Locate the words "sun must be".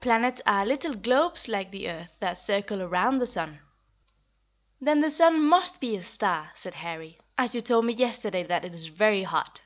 5.10-5.94